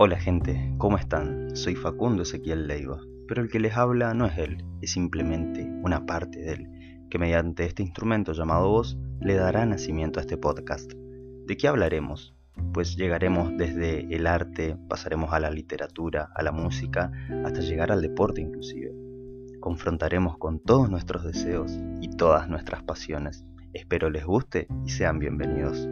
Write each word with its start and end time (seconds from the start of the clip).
Hola 0.00 0.16
gente, 0.20 0.72
¿cómo 0.78 0.96
están? 0.96 1.56
Soy 1.56 1.74
Facundo 1.74 2.22
Ezequiel 2.22 2.68
Leiva, 2.68 3.00
pero 3.26 3.42
el 3.42 3.50
que 3.50 3.58
les 3.58 3.76
habla 3.76 4.14
no 4.14 4.26
es 4.26 4.38
él, 4.38 4.64
es 4.80 4.92
simplemente 4.92 5.68
una 5.82 6.06
parte 6.06 6.38
de 6.38 6.52
él, 6.52 7.08
que 7.10 7.18
mediante 7.18 7.64
este 7.64 7.82
instrumento 7.82 8.32
llamado 8.32 8.68
voz 8.68 8.96
le 9.20 9.34
dará 9.34 9.66
nacimiento 9.66 10.20
a 10.20 10.22
este 10.22 10.36
podcast. 10.36 10.92
¿De 11.48 11.56
qué 11.56 11.66
hablaremos? 11.66 12.32
Pues 12.72 12.94
llegaremos 12.96 13.50
desde 13.56 14.14
el 14.14 14.28
arte, 14.28 14.76
pasaremos 14.88 15.32
a 15.32 15.40
la 15.40 15.50
literatura, 15.50 16.30
a 16.32 16.44
la 16.44 16.52
música, 16.52 17.10
hasta 17.44 17.58
llegar 17.58 17.90
al 17.90 18.00
deporte 18.00 18.40
inclusive. 18.40 18.92
Confrontaremos 19.58 20.38
con 20.38 20.60
todos 20.60 20.88
nuestros 20.88 21.24
deseos 21.24 21.76
y 22.00 22.10
todas 22.10 22.48
nuestras 22.48 22.84
pasiones. 22.84 23.44
Espero 23.72 24.10
les 24.10 24.24
guste 24.24 24.68
y 24.86 24.90
sean 24.90 25.18
bienvenidos. 25.18 25.88